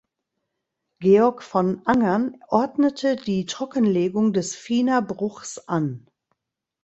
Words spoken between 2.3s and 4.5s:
ordnete die Trockenlegung